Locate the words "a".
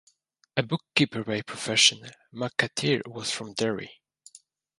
0.57-0.63